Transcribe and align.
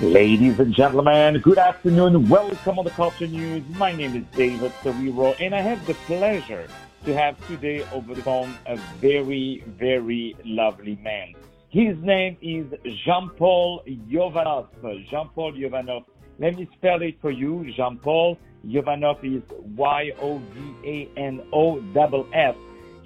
Ladies 0.00 0.58
and 0.58 0.74
gentlemen, 0.74 1.38
good 1.38 1.58
afternoon. 1.58 2.28
Welcome 2.28 2.78
on 2.78 2.84
the 2.84 2.90
Culture 2.90 3.26
News. 3.26 3.62
My 3.76 3.92
name 3.92 4.16
is 4.16 4.24
David 4.36 4.72
Serero, 4.82 5.36
and 5.38 5.54
I 5.54 5.60
have 5.60 5.86
the 5.86 5.94
pleasure 5.94 6.66
to 7.04 7.14
have 7.14 7.46
today 7.46 7.86
over 7.92 8.14
the 8.14 8.22
phone 8.22 8.56
a 8.66 8.76
very, 9.00 9.62
very 9.66 10.34
lovely 10.44 10.96
man. 11.02 11.34
His 11.68 11.96
name 11.98 12.36
is 12.40 12.66
Jean-Paul 13.04 13.82
Yovanoff. 13.86 14.68
Jean-Paul 15.08 15.52
Yovanoff. 15.52 16.04
Let 16.38 16.56
me 16.56 16.68
spell 16.76 17.02
it 17.02 17.20
for 17.20 17.30
you. 17.30 17.70
Jean-Paul 17.76 18.38
Yovanoff 18.66 19.22
is 19.22 19.42
Y-O-V-A-N-O-F-F. 19.76 20.46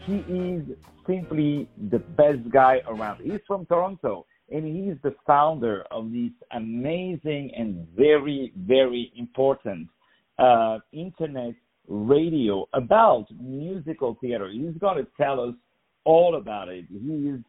He 0.06 0.16
is 0.28 0.62
simply 1.06 1.68
the 1.90 1.98
best 1.98 2.48
guy 2.48 2.80
around. 2.86 3.20
He's 3.22 3.40
from 3.46 3.66
Toronto 3.66 4.24
and 4.50 4.64
he's 4.64 4.96
the 5.02 5.14
founder 5.26 5.84
of 5.90 6.12
this 6.12 6.30
amazing 6.52 7.50
and 7.56 7.86
very, 7.96 8.52
very 8.56 9.12
important 9.16 9.88
uh, 10.38 10.78
internet 10.92 11.54
radio 11.88 12.66
about 12.72 13.26
musical 13.40 14.16
theater. 14.20 14.48
He's 14.50 14.78
going 14.80 14.98
to 14.98 15.06
tell 15.16 15.40
us 15.40 15.54
all 16.04 16.36
about 16.36 16.68
it. 16.68 16.84
He 16.90 17.28
is 17.28 17.40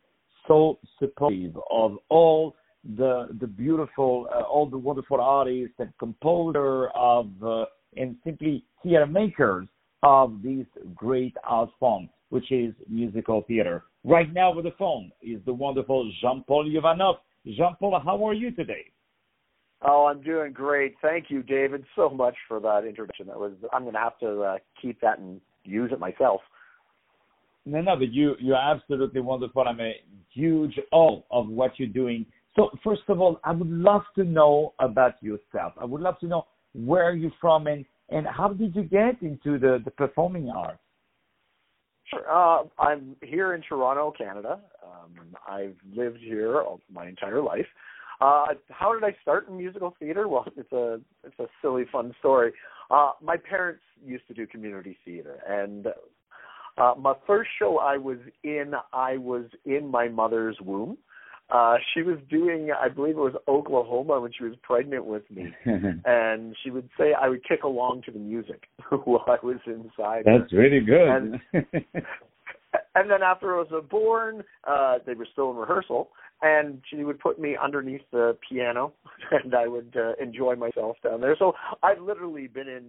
so 0.47 0.79
supportive 0.99 1.57
of 1.69 1.97
all 2.09 2.55
the 2.95 3.27
the 3.39 3.47
beautiful, 3.47 4.27
uh, 4.33 4.41
all 4.41 4.69
the 4.69 4.77
wonderful 4.77 5.19
artists 5.19 5.75
and 5.79 5.91
composer 5.99 6.87
of 6.89 7.29
uh, 7.43 7.65
and 7.95 8.15
simply 8.23 8.63
theater 8.83 9.05
makers 9.05 9.67
of 10.03 10.41
this 10.43 10.65
great 10.95 11.35
art 11.43 11.69
form, 11.79 12.09
which 12.29 12.51
is 12.51 12.73
musical 12.87 13.43
theater. 13.47 13.83
Right 14.07 14.33
now 14.33 14.53
with 14.53 14.63
the 14.63 14.71
phone 14.79 15.11
is 15.21 15.41
the 15.45 15.53
wonderful 15.53 16.09
Jean-Paul 16.21 16.69
Yovanoff. 16.69 17.17
Jean-Paul, 17.45 18.01
how 18.05 18.25
are 18.25 18.33
you 18.33 18.51
today? 18.51 18.85
Oh, 19.81 20.05
I'm 20.05 20.21
doing 20.21 20.53
great. 20.53 20.95
Thank 21.01 21.25
you, 21.29 21.43
David, 21.43 21.83
so 21.93 22.09
much 22.09 22.35
for 22.47 22.61
that 22.61 22.85
introduction. 22.85 23.27
That 23.27 23.37
was 23.37 23.51
I'm 23.73 23.81
going 23.81 23.93
to 23.93 23.99
have 23.99 24.17
to 24.19 24.41
uh, 24.41 24.57
keep 24.81 25.01
that 25.01 25.19
and 25.19 25.41
use 25.65 25.91
it 25.91 25.99
myself. 25.99 26.39
No, 27.65 27.81
no, 27.81 27.97
but 27.97 28.13
you 28.13 28.35
you're 28.39 28.55
absolutely 28.55 29.19
wonderful. 29.19 29.63
I'm 29.67 29.81
a 29.81 29.93
huge 30.33 30.79
all 30.93 31.27
of 31.29 31.49
what 31.49 31.73
you're 31.77 31.89
doing. 31.89 32.25
So 32.55 32.69
first 32.83 33.01
of 33.09 33.19
all, 33.19 33.41
I 33.43 33.51
would 33.51 33.69
love 33.69 34.03
to 34.15 34.23
know 34.23 34.73
about 34.79 35.21
yourself. 35.21 35.73
I 35.79 35.85
would 35.85 36.01
love 36.01 36.17
to 36.21 36.27
know 36.27 36.47
where 36.73 37.13
you're 37.13 37.31
from 37.41 37.67
and 37.67 37.85
and 38.09 38.25
how 38.25 38.47
did 38.47 38.73
you 38.73 38.83
get 38.83 39.21
into 39.21 39.59
the 39.59 39.79
the 39.83 39.91
performing 39.91 40.49
arts? 40.49 40.79
Sure. 42.09 42.29
Uh, 42.29 42.63
I'm 42.79 43.15
here 43.21 43.53
in 43.53 43.61
Toronto, 43.61 44.13
Canada. 44.17 44.59
Um, 44.83 45.35
I've 45.47 45.75
lived 45.93 46.19
here 46.19 46.61
all, 46.61 46.79
my 46.91 47.07
entire 47.07 47.41
life. 47.41 47.65
Uh, 48.21 48.45
how 48.69 48.93
did 48.93 49.03
I 49.03 49.15
start 49.21 49.47
in 49.47 49.57
musical 49.57 49.95
theater? 49.99 50.27
Well, 50.29 50.45
it's 50.55 50.71
a 50.71 50.99
it's 51.23 51.39
a 51.39 51.47
silly, 51.61 51.85
fun 51.91 52.13
story. 52.19 52.51
Uh, 52.89 53.11
my 53.21 53.35
parents 53.37 53.81
used 54.03 54.27
to 54.27 54.33
do 54.33 54.47
community 54.47 54.97
theater, 55.03 55.39
and 55.47 55.87
uh, 56.77 56.93
my 56.97 57.13
first 57.25 57.49
show 57.59 57.79
I 57.79 57.97
was 57.97 58.17
in, 58.43 58.73
I 58.93 59.17
was 59.17 59.45
in 59.65 59.89
my 59.89 60.07
mother's 60.07 60.57
womb. 60.61 60.97
Uh, 61.49 61.75
she 61.93 62.01
was 62.01 62.17
doing, 62.29 62.71
I 62.71 62.89
believe 62.89 63.15
it 63.15 63.21
was 63.21 63.35
Oklahoma 63.47 64.19
when 64.19 64.31
she 64.37 64.43
was 64.43 64.55
pregnant 64.63 65.05
with 65.05 65.23
me, 65.31 65.53
and 66.05 66.55
she 66.61 66.71
would 66.71 66.89
say 66.99 67.13
I 67.13 67.29
would 67.29 67.43
kick 67.47 67.63
along 67.63 68.01
to 68.05 68.11
the 68.11 68.19
music 68.19 68.63
while 69.05 69.23
I 69.27 69.37
was 69.43 69.57
inside. 69.65 70.23
That's 70.25 70.51
her. 70.51 70.57
really 70.57 70.81
good. 70.81 71.07
And, 71.07 71.39
and 72.95 73.09
then 73.09 73.23
after 73.23 73.55
I 73.55 73.59
was 73.59 73.85
born, 73.89 74.43
uh, 74.65 74.97
they 75.05 75.13
were 75.13 75.27
still 75.31 75.51
in 75.51 75.57
rehearsal, 75.57 76.09
and 76.41 76.81
she 76.89 77.03
would 77.05 77.19
put 77.19 77.39
me 77.39 77.55
underneath 77.61 78.01
the 78.11 78.37
piano, 78.47 78.91
and 79.31 79.55
I 79.55 79.67
would 79.67 79.95
uh, 79.95 80.21
enjoy 80.21 80.55
myself 80.55 80.97
down 81.01 81.21
there. 81.21 81.37
So 81.39 81.53
I've 81.81 82.01
literally 82.01 82.47
been 82.47 82.67
in 82.67 82.87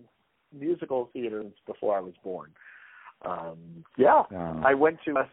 musical 0.58 1.10
theater 1.12 1.44
before 1.66 1.97
I 1.97 2.00
was 2.00 2.14
born. 2.24 2.50
Um, 3.24 3.84
yeah, 3.96 4.22
Wow. 4.30 4.62
I 4.64 4.74
went 4.74 4.98
to 5.06 5.16
uh, 5.16 5.24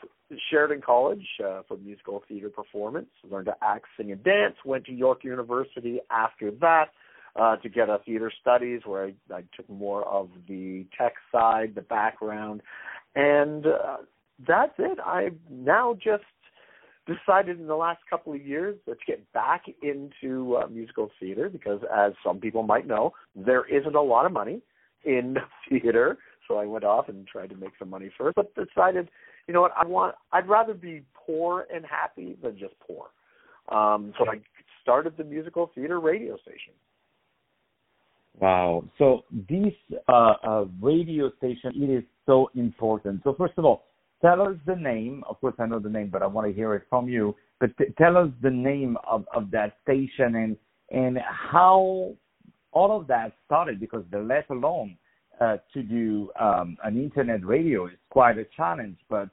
Sheridan 0.50 0.82
College 0.82 1.26
uh, 1.44 1.62
for 1.68 1.78
musical 1.78 2.24
theater 2.28 2.50
performance. 2.50 3.08
Learned 3.30 3.46
to 3.48 3.56
act, 3.62 3.86
sing, 3.98 4.12
and 4.12 4.24
dance. 4.24 4.56
Went 4.66 4.86
to 4.86 4.92
York 4.92 5.24
University 5.24 6.00
after 6.10 6.52
that 6.52 6.86
uh, 7.36 7.58
to 7.58 7.70
get 7.70 7.90
a 7.90 8.00
theater 8.06 8.32
studies, 8.42 8.82
where 8.86 9.06
I, 9.06 9.34
I 9.34 9.44
took 9.56 9.70
more 9.70 10.04
of 10.04 10.30
the 10.48 10.86
tech 10.98 11.14
side, 11.32 11.74
the 11.76 11.82
background, 11.82 12.62
and 13.16 13.68
uh, 13.68 13.98
that's 14.48 14.74
it. 14.80 14.98
I've 15.06 15.38
now 15.50 15.96
just 15.96 16.24
decided 17.06 17.60
in 17.60 17.68
the 17.68 17.76
last 17.76 18.02
couple 18.10 18.34
of 18.34 18.42
years 18.46 18.76
to 18.86 18.96
get 19.06 19.32
back 19.32 19.66
into 19.82 20.56
uh, 20.56 20.68
musical 20.68 21.12
theater 21.20 21.50
because, 21.50 21.82
as 21.96 22.14
some 22.24 22.40
people 22.40 22.64
might 22.64 22.88
know, 22.88 23.14
there 23.36 23.66
isn't 23.66 23.96
a 23.96 24.02
lot 24.02 24.26
of 24.26 24.32
money 24.32 24.62
in 25.04 25.38
theater. 25.70 26.18
So 26.48 26.58
I 26.58 26.66
went 26.66 26.84
off 26.84 27.10
and 27.10 27.28
tried 27.28 27.50
to 27.50 27.56
make 27.56 27.72
some 27.80 27.90
money 27.90 28.10
first, 28.18 28.36
but 28.36 28.54
decided, 28.56 29.10
you 29.48 29.54
know 29.54 29.62
what, 29.62 29.72
I 29.78 29.86
want, 29.86 30.16
I'd 30.32 30.48
rather 30.48 30.74
be 30.74 31.04
poor 31.14 31.68
and 31.74 31.86
happy 31.86 32.38
than 32.42 32.58
just 32.58 32.74
poor. 32.80 33.08
Um, 33.70 34.14
so 34.18 34.30
I 34.30 34.40
started 34.82 35.18
the 35.18 35.24
musical 35.24 35.72
theater 35.74 36.00
radio 36.00 36.38
station. 36.38 36.74
Wow. 38.40 38.84
So 38.98 39.24
this 39.50 39.74
uh, 40.08 40.34
uh, 40.44 40.66
radio 40.82 41.32
station, 41.38 41.72
it 41.76 41.90
is 41.90 42.04
so 42.26 42.50
important. 42.56 43.22
So 43.24 43.34
first 43.38 43.54
of 43.58 43.66
all, 43.66 43.86
tell 44.22 44.42
us 44.42 44.56
the 44.66 44.76
name. 44.76 45.24
Of 45.30 45.40
course, 45.40 45.56
I 45.58 45.66
know 45.66 45.80
the 45.80 45.90
name, 45.90 46.10
but 46.12 46.22
I 46.22 46.28
want 46.28 46.48
to 46.48 46.54
hear 46.54 46.76
it 46.76 46.84
from 46.90 47.08
you. 47.08 47.36
But 47.60 47.78
t- 47.78 47.94
tell 47.98 48.18
us 48.18 48.30
the 48.42 48.52
name 48.52 48.98
of, 49.10 49.26
of 49.34 49.52
that 49.52 49.78
station 49.84 50.36
and 50.36 50.58
and 50.92 51.18
how 51.18 52.14
all 52.72 53.00
of 53.00 53.08
that 53.08 53.34
started. 53.46 53.80
Because 53.80 54.04
the 54.12 54.20
let 54.20 54.50
alone 54.50 54.98
uh, 55.42 55.58
to 55.74 55.84
do 55.84 56.30
um, 56.40 56.78
an 56.84 57.02
internet 57.02 57.46
radio 57.46 57.88
is 57.88 57.94
quite 58.10 58.38
a 58.38 58.46
challenge, 58.56 58.98
but 59.10 59.30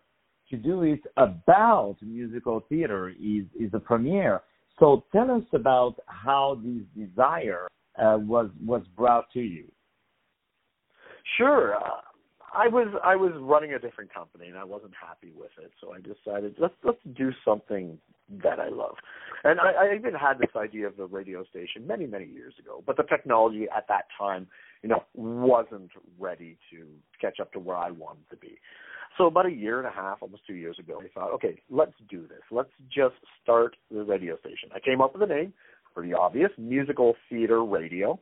to 0.51 0.57
do 0.57 0.83
it 0.83 1.01
about 1.17 1.97
musical 2.03 2.65
theater 2.69 3.11
is 3.11 3.45
is 3.59 3.71
a 3.73 3.81
premiere. 3.81 4.43
So 4.79 5.05
tell 5.13 5.31
us 5.31 5.45
about 5.53 5.97
how 6.07 6.61
this 6.65 7.07
desire 7.07 7.69
uh, 7.99 8.19
was 8.19 8.51
was 8.65 8.83
brought 8.97 9.31
to 9.33 9.41
you. 9.41 9.65
Sure. 11.37 11.77
I 12.55 12.69
was 12.69 12.89
I 13.03 13.17
was 13.17 13.33
running 13.41 13.73
a 13.73 13.79
different 13.79 14.13
company 14.13 14.49
and 14.49 14.59
I 14.59 14.65
wasn't 14.65 14.93
happy 15.01 15.33
with 15.35 15.51
it, 15.63 15.73
so 15.81 15.93
I 15.93 16.01
decided 16.01 16.57
let's 16.59 16.75
let's 16.85 16.99
do 17.17 17.31
something 17.45 17.99
that 18.43 18.59
I 18.61 18.69
love. 18.69 18.97
And 19.45 19.59
I, 19.61 19.73
I 19.73 19.95
even 19.95 20.15
had 20.15 20.39
this 20.39 20.51
idea 20.57 20.87
of 20.87 20.97
the 20.97 21.07
radio 21.07 21.45
station 21.45 21.87
many 21.87 22.07
many 22.07 22.27
years 22.27 22.55
ago, 22.59 22.83
but 22.87 22.97
the 22.97 23.05
technology 23.05 23.67
at 23.75 23.89
that 23.89 24.05
time, 24.19 24.47
you 24.83 24.89
know, 24.89 25.05
wasn't 25.15 25.91
ready 26.19 26.59
to 26.71 26.87
catch 27.21 27.41
up 27.41 27.53
to 27.53 27.59
where 27.59 27.77
I 27.77 27.91
wanted 27.91 28.29
to 28.31 28.37
be. 28.37 28.59
So 29.19 29.27
about 29.27 29.47
a 29.47 29.51
year 29.51 29.79
and 29.79 29.87
a 29.87 29.91
half, 29.91 30.19
almost 30.21 30.47
two 30.47 30.55
years 30.55 30.79
ago, 30.79 31.03
I 31.03 31.09
thought, 31.13 31.33
okay, 31.35 31.61
let's 31.71 31.93
do 32.09 32.23
this. 32.23 32.41
Let's 32.51 32.71
just 32.89 33.15
start 33.43 33.77
the 33.91 34.03
radio 34.03 34.39
station. 34.39 34.71
I 34.75 34.81
came 34.81 35.01
up 35.01 35.13
with 35.13 35.23
a 35.23 35.27
name, 35.27 35.53
pretty 35.95 36.15
obvious, 36.15 36.51
musical 36.57 37.15
theater 37.29 37.63
radio. 37.63 38.19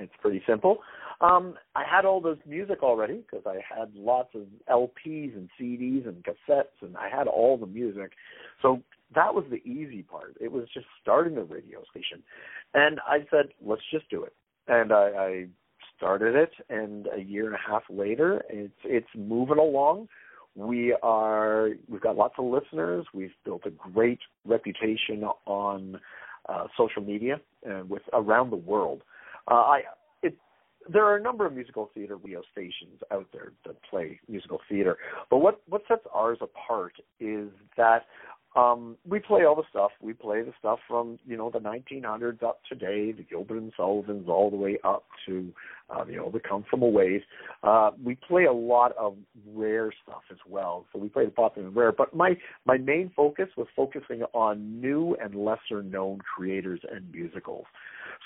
It's 0.00 0.12
pretty 0.20 0.42
simple. 0.46 0.78
Um, 1.20 1.54
I 1.76 1.84
had 1.88 2.04
all 2.04 2.20
this 2.20 2.38
music 2.46 2.82
already 2.82 3.22
because 3.30 3.44
I 3.46 3.60
had 3.68 3.94
lots 3.94 4.30
of 4.34 4.42
LPs 4.70 5.36
and 5.36 5.50
CDs 5.60 6.08
and 6.08 6.24
cassettes, 6.24 6.80
and 6.80 6.96
I 6.96 7.08
had 7.14 7.26
all 7.26 7.58
the 7.58 7.66
music. 7.66 8.12
So 8.62 8.82
that 9.14 9.34
was 9.34 9.44
the 9.50 9.62
easy 9.68 10.02
part. 10.02 10.36
It 10.40 10.50
was 10.50 10.64
just 10.72 10.86
starting 11.02 11.34
the 11.34 11.42
radio 11.42 11.82
station, 11.90 12.22
and 12.74 13.00
I 13.06 13.26
said, 13.30 13.50
let's 13.64 13.82
just 13.92 14.08
do 14.08 14.24
it. 14.24 14.32
And 14.66 14.92
I, 14.92 14.96
I 14.96 15.46
started 15.96 16.34
it, 16.34 16.52
and 16.70 17.06
a 17.14 17.20
year 17.20 17.46
and 17.46 17.54
a 17.54 17.70
half 17.70 17.82
later, 17.90 18.42
it's 18.48 18.72
it's 18.84 19.08
moving 19.14 19.58
along. 19.58 20.08
We 20.54 20.96
are 21.02 21.70
we've 21.88 22.00
got 22.00 22.16
lots 22.16 22.34
of 22.38 22.46
listeners. 22.46 23.04
We've 23.12 23.34
built 23.44 23.62
a 23.66 23.70
great 23.70 24.20
reputation 24.46 25.24
on 25.46 26.00
uh, 26.48 26.66
social 26.76 27.02
media 27.02 27.40
and 27.64 27.90
with 27.90 28.02
around 28.14 28.50
the 28.50 28.56
world. 28.56 29.02
Uh, 29.50 29.54
I 29.54 29.80
there 30.88 31.04
are 31.04 31.16
a 31.16 31.20
number 31.22 31.46
of 31.46 31.52
musical 31.52 31.90
theater 31.94 32.16
radio 32.16 32.42
stations 32.50 33.00
out 33.10 33.26
there 33.32 33.52
that 33.66 33.76
play 33.82 34.20
musical 34.28 34.60
theater, 34.68 34.96
but 35.28 35.38
what 35.38 35.60
what 35.68 35.82
sets 35.88 36.06
ours 36.12 36.38
apart 36.40 36.94
is 37.18 37.48
that 37.76 38.06
um, 38.56 38.96
we 39.08 39.20
play 39.20 39.44
all 39.44 39.54
the 39.54 39.62
stuff. 39.70 39.92
We 40.00 40.12
play 40.12 40.42
the 40.42 40.52
stuff 40.58 40.80
from 40.88 41.18
you 41.24 41.36
know 41.36 41.50
the 41.50 41.60
1900s 41.60 42.42
up 42.42 42.60
to 42.68 42.74
today, 42.74 43.12
the 43.12 43.22
Gilbert 43.22 43.58
and 43.58 43.72
Sullivans, 43.76 44.28
all 44.28 44.50
the 44.50 44.56
way 44.56 44.78
up 44.82 45.04
to 45.26 45.52
uh, 45.88 46.04
you 46.06 46.16
know 46.16 46.30
the 46.30 46.40
Come 46.40 46.64
From 46.68 46.82
Aways. 46.82 47.22
Uh, 47.62 47.90
we 48.02 48.16
play 48.16 48.44
a 48.44 48.52
lot 48.52 48.92
of 48.96 49.16
rare 49.54 49.92
stuff 50.02 50.22
as 50.30 50.38
well. 50.48 50.86
So 50.92 50.98
we 50.98 51.08
play 51.08 51.26
the 51.26 51.30
popular 51.30 51.68
and 51.68 51.76
rare. 51.76 51.92
But 51.92 52.14
my 52.14 52.36
my 52.64 52.76
main 52.76 53.12
focus 53.14 53.48
was 53.56 53.68
focusing 53.76 54.22
on 54.32 54.80
new 54.80 55.16
and 55.22 55.34
lesser 55.34 55.82
known 55.82 56.18
creators 56.18 56.80
and 56.90 57.10
musicals. 57.12 57.66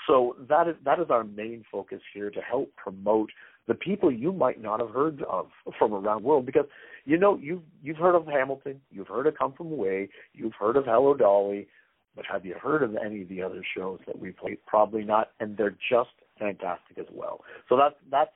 So 0.07 0.35
that 0.49 0.67
is 0.67 0.75
that 0.85 0.99
is 0.99 1.07
our 1.09 1.23
main 1.23 1.65
focus 1.71 2.01
here 2.13 2.31
to 2.31 2.41
help 2.41 2.71
promote 2.77 3.29
the 3.67 3.75
people 3.75 4.11
you 4.11 4.31
might 4.31 4.61
not 4.61 4.79
have 4.79 4.89
heard 4.89 5.23
of 5.23 5.47
from 5.77 5.93
around 5.93 6.21
the 6.21 6.27
world 6.27 6.45
because 6.45 6.65
you 7.05 7.17
know 7.17 7.37
you've 7.37 7.61
you've 7.83 7.97
heard 7.97 8.15
of 8.15 8.27
Hamilton, 8.27 8.81
you've 8.91 9.07
heard 9.07 9.27
of 9.27 9.37
Come 9.37 9.53
From 9.53 9.71
Away, 9.71 10.09
you've 10.33 10.53
heard 10.59 10.75
of 10.75 10.85
Hello 10.85 11.13
Dolly, 11.13 11.67
but 12.15 12.25
have 12.31 12.45
you 12.45 12.55
heard 12.61 12.83
of 12.83 12.95
any 12.95 13.21
of 13.21 13.29
the 13.29 13.41
other 13.41 13.63
shows 13.75 13.99
that 14.07 14.17
we 14.17 14.31
play? 14.31 14.57
Probably 14.65 15.03
not, 15.03 15.31
and 15.39 15.55
they're 15.55 15.77
just 15.89 16.09
fantastic 16.39 16.97
as 16.97 17.05
well. 17.11 17.41
So 17.69 17.77
that's 17.77 17.95
that's 18.09 18.31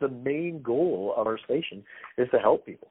the 0.00 0.08
main 0.08 0.62
goal 0.62 1.14
of 1.16 1.26
our 1.26 1.38
station 1.44 1.82
is 2.16 2.28
to 2.30 2.38
help 2.38 2.64
people. 2.64 2.88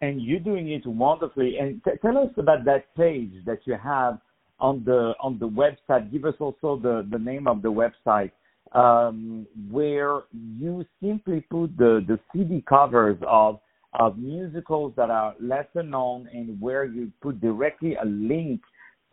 And 0.00 0.20
you're 0.22 0.40
doing 0.40 0.70
it 0.70 0.86
wonderfully. 0.86 1.56
And 1.58 1.82
t- 1.84 1.92
tell 2.02 2.18
us 2.18 2.30
about 2.36 2.64
that 2.66 2.94
page 2.96 3.32
that 3.46 3.60
you 3.64 3.76
have 3.82 4.18
on 4.60 4.82
the 4.84 5.14
on 5.20 5.38
the 5.38 5.48
website. 5.48 6.12
Give 6.12 6.24
us 6.24 6.34
also 6.38 6.78
the 6.80 7.06
the 7.10 7.18
name 7.18 7.46
of 7.46 7.62
the 7.62 7.72
website 7.72 8.30
um, 8.72 9.46
where 9.70 10.22
you 10.32 10.84
simply 11.02 11.40
put 11.50 11.76
the 11.76 12.04
the 12.06 12.18
CD 12.32 12.62
covers 12.68 13.16
of 13.26 13.60
of 13.98 14.18
musicals 14.18 14.92
that 14.96 15.10
are 15.10 15.34
lesser 15.40 15.82
known 15.82 16.28
and 16.32 16.60
where 16.60 16.84
you 16.84 17.10
put 17.22 17.40
directly 17.40 17.94
a 17.94 18.04
link 18.04 18.60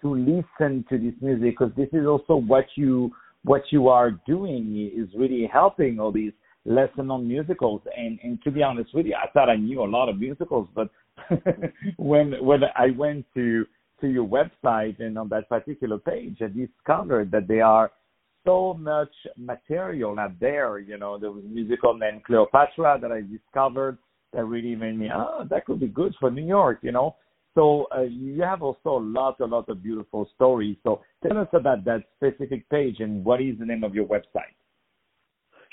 to 0.02 0.14
listen 0.14 0.84
to 0.90 0.98
this 0.98 1.14
music 1.22 1.56
because 1.58 1.72
this 1.78 1.88
is 1.94 2.06
also 2.06 2.36
what 2.36 2.66
you 2.76 3.12
what 3.44 3.64
you 3.72 3.88
are 3.88 4.12
doing 4.26 4.92
is 4.96 5.08
really 5.16 5.50
helping 5.52 6.00
all 6.00 6.12
these 6.12 6.34
lesser 6.66 7.04
known 7.04 7.28
musicals. 7.28 7.82
And 7.98 8.20
and 8.24 8.42
to 8.44 8.52
be 8.52 8.64
honest 8.64 8.94
with 8.94 9.06
you 9.06 9.16
I 9.16 9.30
thought 9.32 9.50
I 9.50 9.56
knew 9.56 9.82
a 9.82 9.86
lot 9.86 10.10
of 10.10 10.20
musicals 10.20 10.68
but 10.76 10.90
when 11.98 12.34
when 12.44 12.62
I 12.76 12.88
went 12.98 13.26
to 13.36 13.66
to 14.02 14.08
your 14.08 14.28
website 14.28 15.00
and 15.00 15.18
on 15.18 15.30
that 15.30 15.48
particular 15.48 15.98
page 15.98 16.42
I 16.42 16.48
discovered 16.48 17.32
that 17.32 17.48
they 17.48 17.62
are 17.62 17.92
so 18.46 18.74
much 18.74 19.14
material 19.38 20.20
out 20.20 20.40
there 20.40 20.80
you 20.80 20.98
know 20.98 21.18
there 21.18 21.32
was 21.32 21.44
a 21.44 21.48
musical 21.48 21.98
named 21.98 22.24
Cleopatra 22.24 23.00
that 23.02 23.12
I 23.12 23.22
discovered 23.22 23.98
that 24.34 24.46
really 24.46 24.76
made 24.76 24.98
me, 24.98 25.10
oh, 25.14 25.46
that 25.50 25.66
could 25.66 25.80
be 25.80 25.88
good 25.88 26.14
for 26.20 26.30
New 26.32 26.46
York, 26.46 26.80
you 26.82 26.92
know. 26.92 27.16
So 27.56 27.88
uh, 27.96 28.02
you 28.02 28.42
have 28.42 28.64
also 28.64 28.98
a 28.98 29.00
lot, 29.00 29.40
a 29.40 29.46
lot 29.46 29.70
of 29.70 29.84
beautiful 29.84 30.28
stories. 30.36 30.76
So 30.84 31.04
tell 31.26 31.38
us 31.38 31.48
about 31.54 31.86
that 31.86 32.04
specific 32.18 32.68
page 32.70 33.00
and 33.00 33.24
what 33.24 33.40
is 33.42 33.58
the 33.60 33.66
name 33.66 33.84
of 33.84 33.94
your 33.94 34.06
website? 34.06 34.56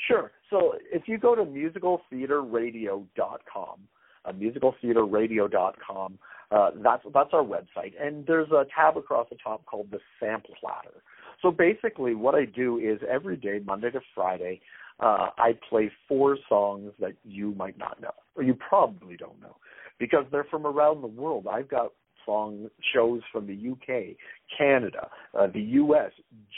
Sure. 0.07 0.31
So 0.51 0.75
if 0.93 1.09
you 1.09 1.17
go 1.19 1.35
to 1.35 1.45
musicaltheaterradio.com, 1.45 3.81
uh, 4.27 4.33
musicaltheaterradio.com, 4.33 6.19
uh, 6.51 6.71
that's 6.83 7.03
that's 7.15 7.31
our 7.33 7.45
website, 7.45 7.93
and 8.01 8.27
there's 8.27 8.51
a 8.51 8.67
tab 8.75 8.97
across 8.97 9.29
the 9.31 9.37
top 9.43 9.65
called 9.67 9.89
the 9.93 10.01
Sample 10.19 10.55
Platter. 10.61 11.05
So 11.43 11.51
basically, 11.51 12.15
what 12.15 12.35
I 12.35 12.45
do 12.45 12.79
is 12.79 13.01
every 13.11 13.37
day, 13.37 13.61
Monday 13.65 13.91
to 13.91 14.01
Friday, 14.15 14.61
uh, 15.01 15.29
I 15.39 15.59
play 15.69 15.91
four 16.07 16.37
songs 16.49 16.93
that 17.01 17.13
you 17.25 17.55
might 17.57 17.79
not 17.79 18.01
know, 18.01 18.13
or 18.37 18.43
you 18.43 18.55
probably 18.55 19.17
don't 19.17 19.41
know, 19.41 19.57
because 19.99 20.25
they're 20.31 20.45
from 20.45 20.67
around 20.67 21.01
the 21.01 21.07
world. 21.07 21.47
I've 21.51 21.69
got 21.69 21.93
song 22.27 22.69
shows 22.95 23.23
from 23.33 23.47
the 23.47 23.71
UK, 23.73 24.17
Canada, 24.57 25.09
uh, 25.39 25.47
the 25.47 25.61
US, 25.61 26.13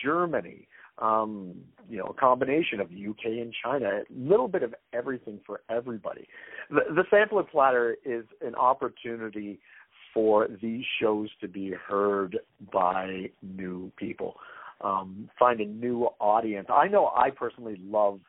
Germany, 0.05 0.67
um, 0.99 1.55
you 1.89 1.99
know, 1.99 2.07
a 2.07 2.15
combination 2.15 2.81
of 2.81 2.89
the 2.89 3.09
UK 3.09 3.41
and 3.41 3.55
China, 3.63 3.89
a 3.89 4.03
little 4.15 4.49
bit 4.49 4.63
of 4.63 4.75
everything 4.93 5.41
for 5.47 5.63
everybody. 5.71 6.27
The, 6.71 6.81
the 6.95 7.05
sampler 7.11 7.45
platter 7.45 7.97
is 8.05 8.25
an 8.41 8.55
opportunity 8.57 9.61
for 10.13 10.49
these 10.61 10.85
shows 11.01 11.31
to 11.41 11.49
be 11.49 11.73
heard 11.89 12.39
by 12.73 13.31
new 13.43 13.91
people 13.97 14.37
um, 14.83 15.29
find 15.39 15.61
a 15.61 15.67
new 15.67 16.09
audience. 16.21 16.69
I 16.73 16.89
know 16.89 17.13
I 17.15 17.31
personally 17.31 17.81
love 17.85 18.21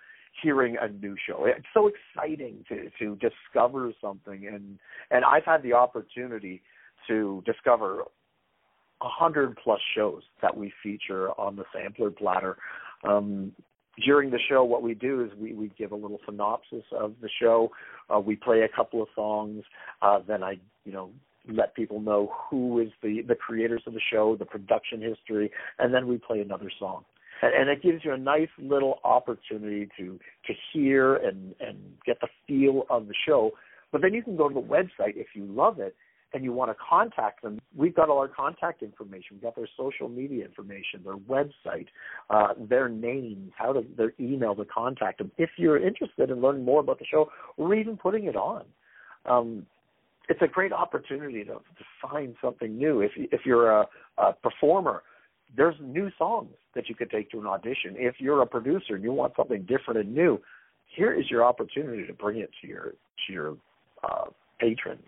hearing 0.41 0.77
a 0.81 0.87
new 0.87 1.15
show. 1.27 1.45
It's 1.45 1.65
so 1.73 1.89
exciting 1.89 2.65
to 2.69 2.89
to 2.99 3.17
discover 3.17 3.91
something, 4.01 4.47
and 4.47 4.79
and 5.11 5.25
I've 5.25 5.45
had 5.45 5.63
the 5.63 5.73
opportunity 5.73 6.61
to 7.07 7.43
discover 7.45 8.01
a 9.01 9.09
hundred 9.09 9.57
plus 9.63 9.81
shows 9.95 10.23
that 10.41 10.55
we 10.55 10.71
feature 10.81 11.29
on 11.39 11.55
the 11.55 11.65
sampler 11.73 12.09
platter. 12.09 12.57
Um, 13.03 13.51
during 14.03 14.31
the 14.31 14.39
show, 14.49 14.63
what 14.63 14.81
we 14.81 14.95
do 14.95 15.23
is 15.23 15.31
we, 15.37 15.53
we 15.53 15.71
give 15.77 15.91
a 15.91 15.95
little 15.95 16.19
synopsis 16.25 16.83
of 16.97 17.13
the 17.21 17.29
show. 17.39 17.69
Uh, 18.13 18.19
we 18.19 18.35
play 18.35 18.61
a 18.61 18.75
couple 18.75 19.03
of 19.03 19.07
songs. 19.13 19.63
Uh, 20.01 20.19
then 20.27 20.43
I, 20.43 20.57
you 20.83 20.93
know, 20.93 21.11
let 21.51 21.75
people 21.75 21.99
know 21.99 22.31
who 22.49 22.79
is 22.79 22.89
the 23.01 23.21
the 23.27 23.35
creators 23.35 23.83
of 23.85 23.93
the 23.93 24.01
show, 24.11 24.35
the 24.37 24.45
production 24.45 25.01
history, 25.01 25.51
and 25.79 25.93
then 25.93 26.07
we 26.07 26.17
play 26.17 26.39
another 26.39 26.71
song. 26.79 27.03
And, 27.41 27.53
and 27.53 27.69
it 27.69 27.81
gives 27.81 28.05
you 28.05 28.13
a 28.13 28.17
nice 28.17 28.49
little 28.57 28.99
opportunity 29.03 29.89
to 29.97 30.19
to 30.47 30.53
hear 30.71 31.15
and 31.15 31.55
and 31.59 31.77
get 32.05 32.19
the 32.21 32.27
feel 32.47 32.83
of 32.89 33.07
the 33.07 33.15
show. 33.27 33.51
But 33.91 34.01
then 34.01 34.13
you 34.13 34.23
can 34.23 34.37
go 34.37 34.49
to 34.49 34.55
the 34.55 34.61
website 34.61 35.15
if 35.15 35.27
you 35.35 35.45
love 35.45 35.79
it 35.79 35.95
and 36.33 36.43
you 36.43 36.51
want 36.51 36.71
to 36.71 36.77
contact 36.89 37.43
them, 37.43 37.59
we've 37.75 37.95
got 37.95 38.09
all 38.09 38.17
our 38.17 38.27
contact 38.27 38.81
information. 38.81 39.27
We've 39.33 39.43
got 39.43 39.55
their 39.55 39.69
social 39.77 40.09
media 40.09 40.45
information, 40.45 41.03
their 41.03 41.17
website, 41.17 41.87
uh, 42.29 42.53
their 42.57 42.89
names, 42.89 43.51
how 43.55 43.73
to 43.73 43.85
their 43.95 44.13
email 44.19 44.55
to 44.55 44.65
contact 44.65 45.19
them. 45.19 45.31
If 45.37 45.51
you're 45.57 45.77
interested 45.77 46.31
in 46.31 46.41
learning 46.41 46.65
more 46.65 46.79
about 46.79 46.99
the 46.99 47.05
show, 47.05 47.29
or 47.57 47.75
even 47.75 47.97
putting 47.97 48.25
it 48.25 48.35
on, 48.35 48.63
um, 49.25 49.65
it's 50.29 50.41
a 50.41 50.47
great 50.47 50.71
opportunity 50.71 51.43
to, 51.43 51.53
to 51.53 51.83
find 52.01 52.35
something 52.41 52.77
new. 52.77 53.01
If 53.01 53.11
if 53.15 53.41
you're 53.45 53.71
a, 53.71 53.87
a 54.17 54.33
performer, 54.33 55.03
there's 55.55 55.75
new 55.81 56.09
songs 56.17 56.51
that 56.75 56.89
you 56.89 56.95
could 56.95 57.11
take 57.11 57.29
to 57.31 57.39
an 57.39 57.47
audition. 57.47 57.95
If 57.95 58.15
you're 58.19 58.41
a 58.41 58.47
producer 58.47 58.95
and 58.95 59.03
you 59.03 59.11
want 59.11 59.33
something 59.35 59.63
different 59.63 59.99
and 59.99 60.13
new, 60.13 60.39
here 60.95 61.13
is 61.13 61.29
your 61.29 61.43
opportunity 61.43 62.05
to 62.07 62.13
bring 62.13 62.39
it 62.39 62.49
to 62.61 62.67
your 62.67 62.93
to 63.27 63.33
your 63.33 63.57
uh, 64.03 64.25
patrons. 64.59 65.05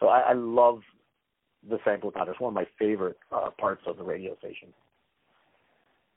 So 0.00 0.08
I, 0.08 0.20
I 0.20 0.32
love 0.34 0.80
the 1.68 1.78
sample 1.84 2.10
pad. 2.10 2.28
It's 2.28 2.40
one 2.40 2.50
of 2.50 2.54
my 2.54 2.66
favorite 2.78 3.18
uh, 3.32 3.50
parts 3.58 3.82
of 3.86 3.96
the 3.96 4.02
radio 4.02 4.36
station. 4.38 4.68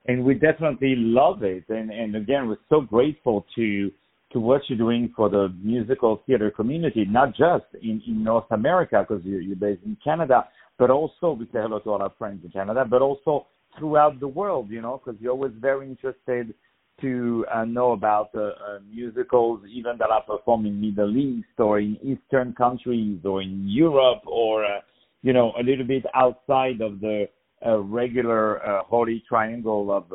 And 0.07 0.23
we 0.23 0.35
definitely 0.35 0.95
love 0.95 1.43
it. 1.43 1.65
And 1.69 1.91
and 1.91 2.15
again, 2.15 2.47
we're 2.47 2.57
so 2.69 2.81
grateful 2.81 3.45
to 3.55 3.91
to 4.33 4.39
what 4.39 4.61
you're 4.67 4.77
doing 4.77 5.11
for 5.15 5.29
the 5.29 5.53
musical 5.61 6.21
theater 6.25 6.51
community, 6.51 7.05
not 7.05 7.29
just 7.29 7.65
in, 7.81 8.01
in 8.05 8.23
North 8.23 8.51
America, 8.51 9.05
because 9.07 9.23
you're, 9.23 9.41
you're 9.41 9.55
based 9.55 9.81
in 9.85 9.95
Canada, 10.03 10.47
but 10.77 10.89
also 10.89 11.31
we 11.31 11.45
say 11.45 11.59
hello 11.61 11.79
to 11.79 11.89
all 11.91 12.01
our 12.01 12.13
friends 12.17 12.43
in 12.43 12.51
Canada, 12.51 12.85
but 12.89 13.01
also 13.01 13.47
throughout 13.77 14.19
the 14.19 14.27
world, 14.27 14.69
you 14.69 14.81
know, 14.81 15.01
because 15.03 15.19
you're 15.21 15.31
always 15.31 15.53
very 15.59 15.87
interested 15.87 16.53
to 17.01 17.45
uh, 17.53 17.63
know 17.63 17.91
about 17.91 18.29
uh, 18.35 18.39
uh, 18.39 18.79
musicals, 18.91 19.61
even 19.71 19.97
that 19.99 20.09
are 20.09 20.23
performed 20.23 20.65
in 20.65 20.81
Middle 20.81 21.15
East 21.15 21.47
or 21.59 21.79
in 21.79 21.95
Eastern 22.03 22.53
countries 22.53 23.19
or 23.23 23.41
in 23.41 23.65
Europe 23.67 24.23
or, 24.25 24.65
uh, 24.65 24.79
you 25.21 25.31
know, 25.31 25.53
a 25.59 25.63
little 25.63 25.85
bit 25.85 26.03
outside 26.15 26.81
of 26.81 26.99
the 26.99 27.29
uh, 27.65 27.77
regular 27.79 28.65
uh, 28.65 28.83
holy 28.83 29.23
triangle 29.27 29.91
of, 29.91 30.05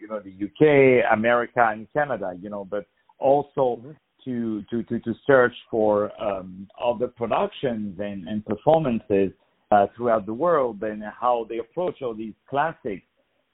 you 0.00 0.08
know, 0.08 0.20
the 0.20 0.32
UK, 0.46 1.12
America, 1.12 1.68
and 1.70 1.86
Canada, 1.92 2.34
you 2.40 2.48
know, 2.48 2.64
but 2.64 2.86
also 3.18 3.80
mm-hmm. 3.80 3.90
to, 4.24 4.62
to, 4.70 4.82
to, 4.84 5.00
to 5.00 5.14
search 5.26 5.54
for 5.70 6.10
um, 6.22 6.68
other 6.82 7.08
productions 7.08 7.98
and, 8.00 8.26
and 8.28 8.44
performances 8.44 9.30
uh, 9.70 9.86
throughout 9.96 10.26
the 10.26 10.34
world 10.34 10.82
and 10.82 11.02
how 11.18 11.46
they 11.48 11.58
approach 11.58 12.02
all 12.02 12.14
these 12.14 12.34
classics. 12.48 13.02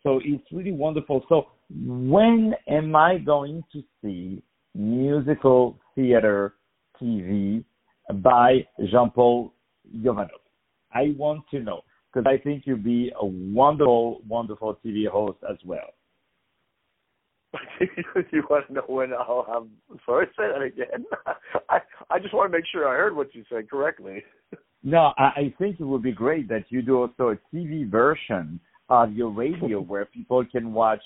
So 0.03 0.21
it's 0.25 0.45
really 0.53 0.73
wonderful. 0.73 1.25
So 1.29 1.47
when 1.71 2.55
am 2.69 2.95
I 2.97 3.19
going 3.19 3.63
to 3.73 3.83
see 4.03 4.43
musical 4.75 5.79
theater 5.95 6.55
TV 7.01 7.65
by 8.17 8.67
Jean-Paul 8.91 9.53
Jovanov? 9.99 10.29
I 10.93 11.15
want 11.17 11.45
to 11.53 11.61
know 11.61 11.83
because 12.13 12.27
I 12.27 12.43
think 12.43 12.65
you'll 12.67 12.77
be 12.77 13.11
a 13.19 13.25
wonderful, 13.25 14.21
wonderful 14.29 14.79
TV 14.85 15.07
host 15.09 15.39
as 15.49 15.57
well. 15.65 15.95
you 18.33 18.43
want 18.49 18.67
to 18.69 18.73
know 18.73 18.85
when 18.87 19.13
I'll 19.13 19.47
have? 19.53 19.99
Sorry, 20.07 20.27
say 20.37 20.45
that 20.53 20.63
again. 20.63 21.05
I 21.69 21.79
I 22.11 22.19
just 22.19 22.35
want 22.35 22.51
to 22.51 22.59
make 22.59 22.67
sure 22.71 22.89
I 22.89 22.97
heard 22.97 23.15
what 23.15 23.35
you 23.35 23.45
said 23.51 23.71
correctly. 23.71 24.23
No, 24.83 25.13
I, 25.19 25.23
I 25.23 25.55
think 25.59 25.79
it 25.79 25.85
would 25.85 26.03
be 26.03 26.13
great 26.13 26.49
that 26.49 26.65
you 26.71 26.83
do 26.83 27.03
also 27.03 27.31
a 27.31 27.57
TV 27.57 27.89
version 27.89 28.59
of 28.89 29.13
your 29.13 29.31
radio 29.31 29.81
where 29.91 30.07
people 30.07 30.45
can 30.51 30.73
watch 30.73 31.03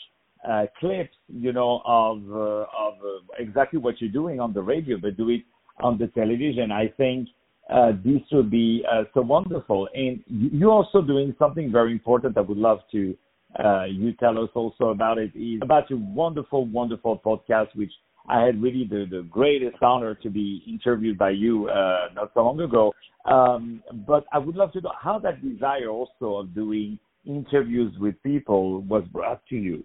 uh, 0.48 0.66
clips, 0.78 1.16
you 1.28 1.52
know, 1.52 1.82
of 1.84 2.18
uh, 2.30 2.66
of 2.78 2.94
uh, 3.04 3.20
exactly 3.38 3.78
what 3.78 4.00
you're 4.00 4.10
doing 4.10 4.40
on 4.40 4.52
the 4.52 4.62
radio, 4.62 4.96
but 4.98 5.16
do 5.16 5.30
it 5.30 5.42
on 5.80 5.98
the 5.98 6.06
television. 6.08 6.70
I 6.70 6.88
think 6.96 7.28
uh, 7.68 7.92
this 8.04 8.22
would 8.32 8.50
be 8.50 8.84
uh, 8.90 9.04
so 9.12 9.22
wonderful. 9.22 9.88
And 9.94 10.22
you're 10.28 10.70
also 10.70 11.02
doing 11.02 11.34
something 11.38 11.72
very 11.72 11.92
important. 11.92 12.36
I 12.38 12.42
would 12.42 12.58
love 12.58 12.80
to 12.92 13.16
uh, 13.62 13.84
you 13.84 14.12
tell 14.14 14.38
us 14.42 14.50
also 14.54 14.90
about 14.90 15.18
it. 15.18 15.32
Is 15.34 15.60
about 15.62 15.88
your 15.90 15.98
wonderful, 16.00 16.66
wonderful 16.66 17.20
podcast, 17.24 17.74
which 17.74 17.92
I 18.28 18.44
had 18.44 18.60
really 18.60 18.86
the, 18.88 19.06
the 19.10 19.22
greatest 19.22 19.76
honor 19.82 20.14
to 20.16 20.30
be 20.30 20.62
interviewed 20.66 21.18
by 21.18 21.30
you 21.30 21.68
uh, 21.68 22.08
not 22.14 22.32
so 22.34 22.42
long 22.42 22.60
ago. 22.60 22.92
Um, 23.24 23.82
but 24.06 24.24
I 24.32 24.38
would 24.38 24.56
love 24.56 24.72
to 24.72 24.80
know 24.80 24.92
how 25.00 25.18
that 25.20 25.42
desire 25.42 25.88
also 25.88 26.36
of 26.36 26.54
doing 26.54 26.98
interviews 27.24 27.92
with 27.98 28.20
people 28.22 28.82
was 28.82 29.04
brought 29.12 29.44
to 29.48 29.56
you. 29.56 29.84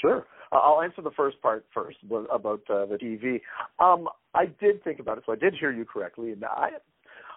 Sure. 0.00 0.26
I'll 0.52 0.82
answer 0.82 1.02
the 1.02 1.10
first 1.16 1.40
part 1.42 1.66
first 1.74 1.96
about 2.32 2.60
uh, 2.70 2.86
the 2.86 2.98
TV. 3.02 3.40
Um, 3.78 4.08
I 4.34 4.46
did 4.60 4.82
think 4.84 5.00
about 5.00 5.18
it, 5.18 5.24
so 5.26 5.32
I 5.32 5.36
did 5.36 5.54
hear 5.58 5.72
you 5.72 5.84
correctly, 5.84 6.32
and 6.32 6.44
I 6.44 6.70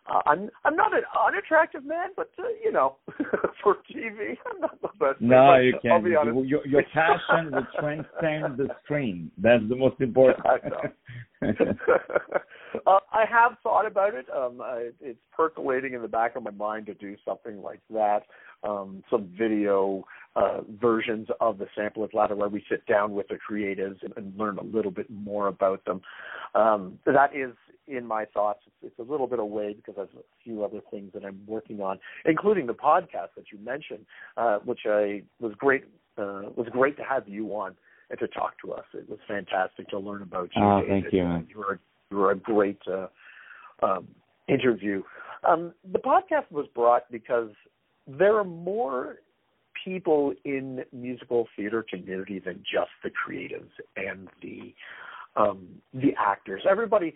Uh, 0.09 0.21
I'm 0.25 0.49
I'm 0.65 0.75
not 0.75 0.93
an 0.93 1.03
unattractive 1.27 1.85
man, 1.85 2.09
but 2.15 2.31
uh, 2.39 2.43
you 2.63 2.71
know, 2.71 2.97
for 3.63 3.77
TV, 3.93 4.35
I'm 4.49 4.61
not 4.61 4.81
the 4.81 4.89
best. 4.99 5.21
No, 5.21 5.53
but 5.53 5.59
you 5.59 5.73
can't. 5.81 6.03
be 6.03 6.15
honest. 6.15 6.47
Your, 6.47 6.65
your 6.65 6.83
passion 6.93 7.51
will 7.51 7.67
transcend 7.79 8.57
the 8.57 8.69
screen. 8.83 9.31
That's 9.37 9.63
the 9.69 9.75
most 9.75 10.01
important. 10.01 10.45
I 10.45 10.55
uh, 12.87 12.99
I 13.11 13.25
have 13.29 13.57
thought 13.63 13.85
about 13.85 14.13
it. 14.15 14.25
Um, 14.35 14.61
I, 14.61 14.89
it's 14.99 15.19
percolating 15.31 15.93
in 15.93 16.01
the 16.01 16.07
back 16.07 16.35
of 16.35 16.43
my 16.43 16.51
mind 16.51 16.87
to 16.87 16.93
do 16.95 17.15
something 17.23 17.61
like 17.61 17.81
that. 17.91 18.21
Um, 18.63 19.03
some 19.09 19.29
video 19.37 20.03
uh, 20.36 20.59
versions 20.79 21.27
of 21.41 21.57
the 21.57 21.67
sampler 21.75 22.07
platter 22.07 22.36
where 22.36 22.50
we 22.50 22.63
sit 22.69 22.86
down 22.86 23.13
with 23.13 23.27
the 23.27 23.38
creatives 23.50 24.01
and, 24.03 24.13
and 24.15 24.38
learn 24.38 24.57
a 24.57 24.63
little 24.63 24.91
bit 24.91 25.09
more 25.09 25.48
about 25.48 25.83
them. 25.86 26.01
Um, 26.55 27.00
that 27.05 27.36
is 27.36 27.53
in 27.88 28.05
my 28.05 28.25
thoughts. 28.25 28.59
It's, 28.67 28.93
it's 28.93 29.07
a 29.07 29.12
little 29.12 29.27
bit 29.27 29.39
away 29.39 29.74
because 29.74 29.95
I 29.98 30.01
have 30.01 30.09
a 30.15 30.43
few 30.43 30.63
other 30.63 30.79
things 30.91 31.12
that 31.13 31.25
I'm 31.25 31.39
working 31.48 31.81
on, 31.81 32.00
including 32.25 32.67
the 32.67 32.74
podcast 32.74 33.29
that 33.36 33.45
you 33.51 33.57
mentioned, 33.63 34.05
uh, 34.38 34.59
which 34.59 34.81
I 34.86 35.24
was 35.39 35.53
great. 35.57 35.83
Uh, 36.17 36.51
was 36.57 36.67
great 36.71 36.98
to 36.98 37.03
have 37.03 37.29
you 37.29 37.48
on 37.55 37.75
and 38.09 38.19
to 38.19 38.27
talk 38.27 38.53
to 38.62 38.74
us. 38.74 38.83
It 38.93 39.09
was 39.09 39.19
fantastic 39.25 39.88
to 39.89 40.00
learn 40.00 40.21
about 40.21 40.50
you. 40.55 40.62
Oh, 40.62 40.81
thank 40.86 41.05
you. 41.13 41.45
You 41.50 41.57
were 41.57 41.79
you 42.12 42.17
were 42.17 42.31
a 42.31 42.36
great 42.36 42.79
uh, 42.91 43.07
um, 43.81 44.07
interview. 44.48 45.01
Um, 45.48 45.74
the 45.91 46.00
podcast 46.00 46.51
was 46.51 46.65
brought 46.75 47.09
because 47.12 47.51
there 48.07 48.38
are 48.38 48.43
more 48.43 49.17
people 49.83 50.33
in 50.45 50.83
musical 50.91 51.48
theater 51.55 51.86
community 51.88 52.39
than 52.39 52.63
just 52.63 52.91
the 53.03 53.09
creatives 53.09 53.69
and 53.95 54.27
the 54.41 54.74
um, 55.36 55.67
the 55.93 56.13
actors. 56.17 56.63
Everybody 56.69 57.13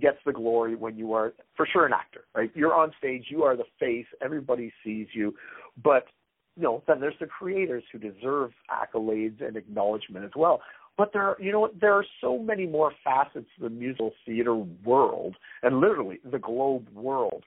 gets 0.00 0.18
the 0.24 0.32
glory 0.32 0.74
when 0.74 0.96
you 0.96 1.12
are 1.12 1.34
for 1.56 1.66
sure 1.66 1.86
an 1.86 1.92
actor, 1.92 2.24
right? 2.34 2.50
You're 2.54 2.74
on 2.74 2.92
stage, 2.98 3.26
you 3.28 3.42
are 3.42 3.56
the 3.56 3.64
face, 3.78 4.06
everybody 4.22 4.72
sees 4.84 5.08
you, 5.12 5.34
but 5.82 6.06
you 6.56 6.62
know, 6.62 6.82
then 6.86 7.00
there's 7.00 7.14
the 7.20 7.26
creators 7.26 7.84
who 7.92 7.98
deserve 7.98 8.52
accolades 8.70 9.46
and 9.46 9.56
acknowledgement 9.56 10.24
as 10.24 10.30
well. 10.34 10.62
But 10.96 11.12
there 11.12 11.22
are, 11.22 11.36
you 11.38 11.52
know, 11.52 11.68
there 11.78 11.92
are 11.92 12.04
so 12.20 12.38
many 12.38 12.66
more 12.66 12.92
facets 13.04 13.46
of 13.58 13.62
the 13.62 13.70
musical 13.70 14.12
theater 14.24 14.54
world, 14.54 15.36
and 15.62 15.80
literally 15.80 16.20
the 16.24 16.38
globe 16.38 16.88
world, 16.94 17.44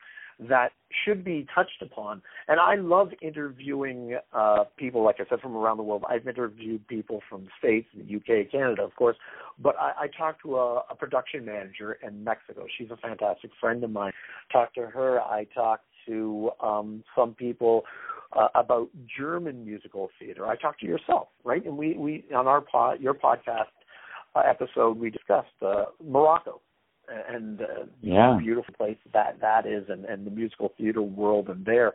that 0.47 0.71
should 1.05 1.23
be 1.23 1.45
touched 1.53 1.81
upon. 1.81 2.21
And 2.47 2.59
I 2.59 2.75
love 2.75 3.09
interviewing 3.21 4.17
uh, 4.33 4.63
people, 4.77 5.03
like 5.03 5.17
I 5.19 5.25
said, 5.29 5.41
from 5.41 5.55
around 5.55 5.77
the 5.77 5.83
world. 5.83 6.03
I've 6.09 6.27
interviewed 6.27 6.87
people 6.87 7.21
from 7.29 7.45
the 7.45 7.49
States, 7.59 7.87
the 7.95 8.15
UK, 8.15 8.51
Canada, 8.51 8.83
of 8.83 8.95
course. 8.95 9.17
But 9.61 9.75
I, 9.77 10.03
I 10.03 10.07
talked 10.07 10.41
to 10.43 10.55
a, 10.55 10.83
a 10.89 10.95
production 10.95 11.45
manager 11.45 11.97
in 12.05 12.23
Mexico. 12.23 12.65
She's 12.77 12.89
a 12.89 12.97
fantastic 12.97 13.51
friend 13.59 13.83
of 13.83 13.91
mine. 13.91 14.13
Talked 14.51 14.75
to 14.75 14.87
her. 14.87 15.21
I 15.21 15.45
talked 15.53 15.85
to 16.07 16.51
um, 16.61 17.03
some 17.15 17.33
people 17.33 17.83
uh, 18.33 18.47
about 18.55 18.89
German 19.17 19.65
musical 19.65 20.09
theater. 20.19 20.47
I 20.47 20.55
talked 20.55 20.79
to 20.81 20.85
yourself, 20.85 21.27
right? 21.43 21.65
And 21.65 21.77
we, 21.77 21.95
we 21.95 22.23
on 22.33 22.47
our 22.47 22.61
pod, 22.61 23.01
your 23.01 23.13
podcast 23.13 23.65
uh, 24.35 24.41
episode, 24.47 24.97
we 24.97 25.09
discussed 25.09 25.47
uh, 25.61 25.85
Morocco 26.03 26.61
and 27.29 27.61
uh, 27.61 27.65
Yeah. 28.01 28.33
the 28.33 28.43
beautiful 28.43 28.73
place 28.75 28.97
that 29.13 29.39
that 29.41 29.65
is, 29.65 29.89
and, 29.89 30.05
and 30.05 30.25
the 30.25 30.31
musical 30.31 30.73
theater 30.77 31.01
world 31.01 31.49
and 31.49 31.65
there. 31.65 31.93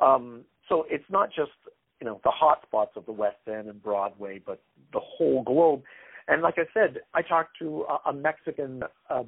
Um, 0.00 0.44
so 0.68 0.86
it's 0.88 1.08
not 1.10 1.30
just 1.30 1.52
you 2.00 2.06
know 2.06 2.20
the 2.24 2.30
hot 2.30 2.62
spots 2.66 2.92
of 2.96 3.06
the 3.06 3.12
West 3.12 3.36
End 3.46 3.68
and 3.68 3.82
Broadway, 3.82 4.40
but 4.44 4.60
the 4.92 5.00
whole 5.00 5.42
globe. 5.42 5.82
And 6.28 6.40
like 6.42 6.54
I 6.58 6.64
said, 6.72 7.00
I 7.12 7.22
talked 7.22 7.58
to 7.58 7.84
a, 7.88 8.10
a 8.10 8.12
Mexican 8.12 8.82
uh, 9.10 9.24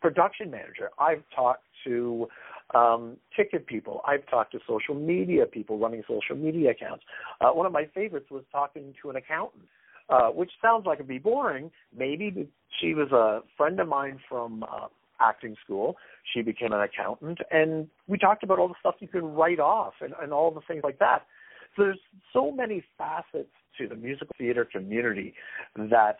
production 0.00 0.50
manager. 0.50 0.90
I've 0.98 1.22
talked 1.34 1.64
to 1.84 2.28
um, 2.74 3.16
ticket 3.36 3.66
people. 3.66 4.02
I've 4.06 4.26
talked 4.28 4.52
to 4.52 4.58
social 4.66 4.94
media 4.94 5.46
people 5.46 5.78
running 5.78 6.02
social 6.08 6.36
media 6.36 6.70
accounts. 6.72 7.04
Uh, 7.40 7.50
one 7.50 7.66
of 7.66 7.72
my 7.72 7.86
favorites 7.94 8.26
was 8.30 8.44
talking 8.52 8.94
to 9.02 9.10
an 9.10 9.16
accountant, 9.16 9.64
uh, 10.08 10.28
which 10.28 10.50
sounds 10.62 10.86
like 10.86 10.98
it'd 10.98 11.08
be 11.08 11.18
boring. 11.18 11.70
Maybe 11.96 12.48
she 12.80 12.94
was 12.94 13.10
a 13.12 13.40
friend 13.56 13.80
of 13.80 13.88
mine 13.88 14.20
from 14.28 14.62
uh, 14.64 14.86
acting 15.20 15.56
school. 15.64 15.96
She 16.34 16.42
became 16.42 16.72
an 16.72 16.80
accountant, 16.80 17.38
and 17.50 17.88
we 18.06 18.18
talked 18.18 18.42
about 18.42 18.58
all 18.58 18.68
the 18.68 18.74
stuff 18.80 18.96
you 19.00 19.08
can 19.08 19.34
write 19.34 19.60
off 19.60 19.94
and, 20.00 20.14
and 20.20 20.32
all 20.32 20.50
the 20.50 20.60
things 20.68 20.82
like 20.84 20.98
that. 20.98 21.26
So 21.74 21.82
there's 21.82 22.00
so 22.32 22.50
many 22.50 22.82
facets 22.96 23.50
to 23.78 23.88
the 23.88 23.94
musical 23.94 24.34
theater 24.38 24.64
community 24.64 25.34
that 25.76 26.18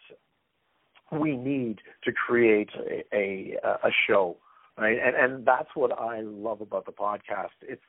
we 1.12 1.36
need 1.36 1.80
to 2.04 2.12
create 2.12 2.70
a 3.12 3.56
a, 3.64 3.88
a 3.88 3.90
show, 4.06 4.36
right? 4.76 4.98
And 5.02 5.16
and 5.16 5.46
that's 5.46 5.70
what 5.74 5.98
I 5.98 6.20
love 6.20 6.60
about 6.60 6.86
the 6.86 6.92
podcast. 6.92 7.56
It's 7.62 7.82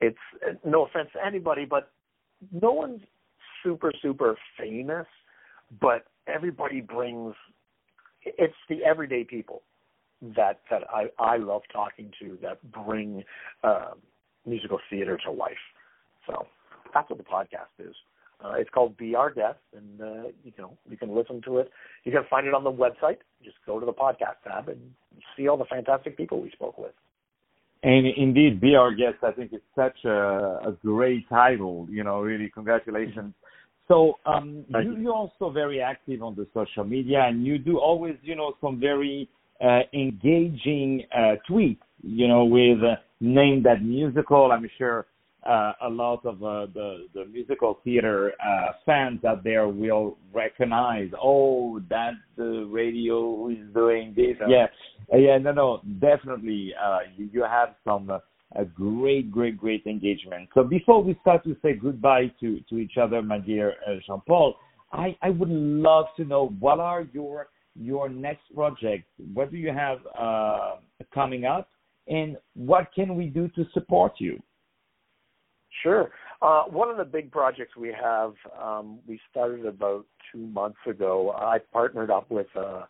it's 0.00 0.18
no 0.64 0.86
offense 0.86 1.10
to 1.14 1.24
anybody, 1.24 1.64
but 1.64 1.90
no 2.52 2.72
one's 2.72 3.02
super 3.62 3.92
super 4.00 4.36
famous, 4.58 5.06
but 5.80 6.06
everybody 6.26 6.80
brings. 6.80 7.34
It's 8.22 8.54
the 8.68 8.84
everyday 8.84 9.24
people 9.24 9.62
that 10.36 10.60
that 10.70 10.82
I 10.90 11.06
I 11.18 11.36
love 11.36 11.62
talking 11.72 12.12
to 12.20 12.38
that 12.42 12.58
bring 12.72 13.24
uh, 13.64 13.92
musical 14.46 14.78
theater 14.90 15.18
to 15.24 15.30
life. 15.30 15.52
So 16.26 16.46
that's 16.92 17.08
what 17.08 17.18
the 17.18 17.24
podcast 17.24 17.72
is. 17.78 17.94
Uh, 18.42 18.52
it's 18.54 18.70
called 18.70 18.96
Be 18.96 19.14
Our 19.14 19.30
Guest, 19.30 19.58
and 19.76 20.00
uh, 20.00 20.28
you 20.44 20.52
know 20.58 20.76
you 20.88 20.96
can 20.96 21.14
listen 21.14 21.42
to 21.42 21.58
it. 21.58 21.70
You 22.04 22.12
can 22.12 22.24
find 22.28 22.46
it 22.46 22.54
on 22.54 22.64
the 22.64 22.72
website. 22.72 23.18
Just 23.44 23.56
go 23.66 23.78
to 23.78 23.86
the 23.86 23.92
podcast 23.92 24.36
tab 24.44 24.68
and 24.68 24.80
see 25.36 25.48
all 25.48 25.56
the 25.56 25.66
fantastic 25.66 26.16
people 26.16 26.40
we 26.40 26.50
spoke 26.50 26.78
with. 26.78 26.92
And 27.82 28.06
indeed, 28.06 28.60
be 28.60 28.74
our 28.74 28.94
guest. 28.94 29.16
I 29.22 29.32
think 29.32 29.52
it's 29.52 29.64
such 29.74 30.04
a, 30.04 30.68
a 30.68 30.76
great 30.84 31.28
title. 31.28 31.86
You 31.90 32.04
know, 32.04 32.20
really, 32.20 32.50
congratulations. 32.50 33.34
So 33.90 34.14
um, 34.24 34.64
you, 34.68 34.80
you. 34.80 34.96
you're 34.98 35.12
also 35.12 35.50
very 35.50 35.82
active 35.82 36.22
on 36.22 36.36
the 36.36 36.46
social 36.54 36.84
media, 36.84 37.24
and 37.26 37.44
you 37.44 37.58
do 37.58 37.78
always, 37.78 38.14
you 38.22 38.36
know, 38.36 38.54
some 38.60 38.78
very 38.78 39.28
uh, 39.60 39.80
engaging 39.92 41.04
uh, 41.12 41.34
tweets. 41.50 41.78
You 42.02 42.28
know, 42.28 42.44
with 42.44 42.78
uh, 42.82 42.94
name 43.20 43.62
that 43.64 43.82
musical. 43.82 44.52
I'm 44.52 44.70
sure 44.78 45.06
uh, 45.44 45.72
a 45.82 45.88
lot 45.88 46.24
of 46.24 46.36
uh, 46.42 46.66
the 46.72 47.08
the 47.14 47.26
musical 47.26 47.80
theater 47.82 48.32
uh, 48.40 48.72
fans 48.86 49.24
out 49.24 49.42
there 49.42 49.68
will 49.68 50.16
recognize. 50.32 51.10
Oh, 51.20 51.80
that 51.90 52.12
the 52.36 52.68
radio 52.70 53.48
is 53.48 53.58
doing 53.74 54.14
this. 54.16 54.36
Yeah. 54.48 54.66
Yeah, 55.12 55.18
yeah, 55.18 55.38
no, 55.38 55.52
no, 55.52 55.80
definitely. 55.98 56.72
Uh, 56.80 56.98
you, 57.16 57.28
you 57.32 57.42
have 57.42 57.74
some 57.84 58.08
uh, 58.10 58.20
a 58.56 58.64
great, 58.64 59.30
great, 59.30 59.56
great 59.56 59.86
engagement. 59.86 60.48
So 60.54 60.64
before 60.64 61.02
we 61.02 61.16
start 61.20 61.44
to 61.44 61.56
say 61.62 61.74
goodbye 61.74 62.32
to 62.40 62.60
to 62.68 62.78
each 62.78 62.96
other, 63.00 63.22
my 63.22 63.38
dear 63.38 63.74
uh, 63.86 63.94
Jean 64.06 64.20
Paul, 64.26 64.56
I 64.92 65.16
I 65.22 65.30
would 65.30 65.50
love 65.50 66.06
to 66.16 66.24
know 66.24 66.48
what 66.58 66.80
are 66.80 67.06
your 67.12 67.48
your 67.76 68.08
next 68.08 68.42
projects. 68.54 69.06
What 69.32 69.50
do 69.50 69.56
you 69.56 69.72
have 69.72 69.98
uh, 70.18 70.76
coming 71.14 71.44
up, 71.44 71.68
and 72.08 72.36
what 72.54 72.88
can 72.94 73.16
we 73.16 73.26
do 73.26 73.48
to 73.48 73.64
support 73.72 74.14
you? 74.18 74.40
Sure. 75.82 76.10
Uh, 76.42 76.64
one 76.64 76.88
of 76.90 76.96
the 76.96 77.04
big 77.04 77.30
projects 77.30 77.76
we 77.76 77.92
have, 77.92 78.32
um, 78.60 78.98
we 79.06 79.20
started 79.30 79.66
about 79.66 80.06
two 80.32 80.46
months 80.46 80.78
ago. 80.88 81.32
I 81.36 81.58
partnered 81.72 82.10
up 82.10 82.30
with 82.30 82.46
uh, 82.56 82.84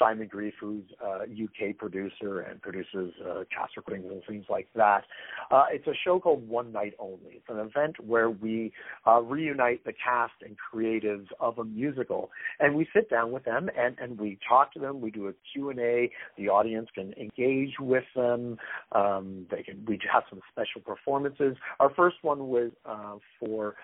Simon 0.00 0.28
Grief, 0.28 0.54
who's 0.58 0.84
a 1.04 1.22
UK 1.24 1.76
producer 1.76 2.40
and 2.40 2.60
produces 2.60 3.12
uh, 3.24 3.44
cast 3.54 3.76
recordings 3.76 4.06
and 4.10 4.22
things 4.26 4.46
like 4.48 4.68
that. 4.74 5.04
Uh, 5.50 5.64
it's 5.70 5.86
a 5.86 5.94
show 6.04 6.18
called 6.18 6.48
One 6.48 6.72
Night 6.72 6.94
Only. 6.98 7.32
It's 7.34 7.48
an 7.48 7.58
event 7.58 7.96
where 8.04 8.30
we 8.30 8.72
uh, 9.06 9.20
reunite 9.20 9.84
the 9.84 9.92
cast 9.92 10.32
and 10.42 10.56
creatives 10.56 11.26
of 11.38 11.58
a 11.58 11.64
musical, 11.64 12.30
and 12.58 12.74
we 12.74 12.88
sit 12.94 13.10
down 13.10 13.30
with 13.30 13.44
them 13.44 13.68
and, 13.76 13.96
and 13.98 14.18
we 14.18 14.38
talk 14.48 14.72
to 14.74 14.78
them. 14.78 15.00
We 15.00 15.10
do 15.10 15.28
a 15.28 15.32
Q&A. 15.52 16.10
The 16.38 16.48
audience 16.48 16.88
can 16.94 17.12
engage 17.14 17.74
with 17.78 18.04
them. 18.16 18.56
Um, 18.92 19.46
they 19.50 19.62
can. 19.62 19.84
We 19.86 19.98
have 20.10 20.24
some 20.30 20.40
special 20.50 20.80
performances. 20.80 21.56
Our 21.78 21.92
first 21.94 22.16
one 22.22 22.48
was 22.48 22.70
uh, 22.86 23.16
for 23.38 23.74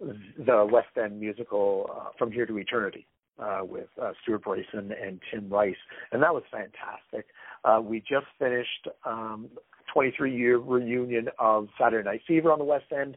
the 0.00 0.66
West 0.70 0.88
End 1.02 1.20
musical 1.20 1.90
uh, 1.94 2.10
From 2.18 2.32
Here 2.32 2.46
to 2.46 2.58
Eternity 2.58 3.06
uh, 3.38 3.60
with 3.62 3.88
uh, 4.00 4.12
Stuart 4.22 4.44
Brayson 4.44 4.92
and 5.02 5.20
Tim 5.30 5.48
Rice, 5.48 5.74
and 6.12 6.22
that 6.22 6.34
was 6.34 6.42
fantastic. 6.50 7.26
Uh, 7.64 7.80
we 7.82 8.00
just 8.00 8.26
finished 8.38 8.88
um, 9.04 9.48
23 9.92 10.36
year 10.36 10.58
reunion 10.58 11.28
of 11.38 11.68
Saturday 11.80 12.08
Night 12.08 12.22
Fever 12.26 12.52
on 12.52 12.58
the 12.58 12.64
West 12.64 12.86
End. 12.92 13.16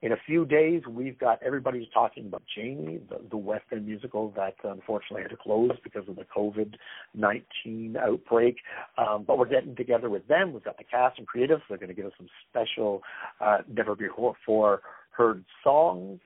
In 0.00 0.12
a 0.12 0.16
few 0.26 0.44
days, 0.44 0.82
we've 0.88 1.18
got 1.18 1.42
everybody's 1.42 1.88
talking 1.92 2.26
about 2.26 2.42
Jamie, 2.54 3.00
the, 3.08 3.20
the 3.30 3.36
West 3.36 3.64
End 3.72 3.84
musical 3.84 4.32
that 4.36 4.54
unfortunately 4.62 5.22
had 5.22 5.32
to 5.32 5.36
close 5.36 5.72
because 5.82 6.08
of 6.08 6.14
the 6.14 6.24
COVID 6.24 6.74
19 7.14 7.96
outbreak. 7.96 8.58
Um, 8.96 9.24
but 9.26 9.38
we're 9.38 9.48
getting 9.48 9.74
together 9.74 10.08
with 10.08 10.28
them. 10.28 10.52
We've 10.52 10.62
got 10.62 10.78
the 10.78 10.84
cast 10.84 11.18
and 11.18 11.26
creatives. 11.26 11.62
They're 11.68 11.78
going 11.78 11.88
to 11.88 11.94
give 11.94 12.06
us 12.06 12.12
some 12.16 12.28
special, 12.48 13.02
uh, 13.40 13.58
never 13.68 13.96
before 13.96 14.82
heard 15.10 15.44
songs 15.64 16.20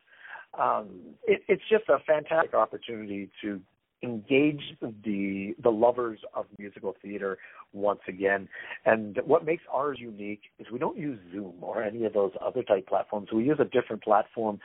um, 0.58 0.88
it, 1.24 1.42
it's 1.48 1.62
just 1.70 1.84
a 1.88 1.98
fantastic 2.06 2.54
opportunity 2.54 3.30
to 3.42 3.60
engage 4.02 4.62
the 5.04 5.54
the 5.62 5.70
lovers 5.70 6.18
of 6.34 6.46
musical 6.58 6.94
theater 7.00 7.38
once 7.72 8.00
again. 8.08 8.48
And 8.84 9.18
what 9.24 9.44
makes 9.44 9.62
ours 9.72 9.98
unique 10.00 10.42
is 10.58 10.66
we 10.72 10.78
don't 10.78 10.98
use 10.98 11.18
Zoom 11.32 11.54
or 11.60 11.82
any 11.82 12.04
of 12.04 12.12
those 12.12 12.32
other 12.44 12.62
type 12.62 12.88
platforms. 12.88 13.28
We 13.32 13.44
use 13.44 13.58
a 13.60 13.64
different 13.64 14.02
platform 14.02 14.58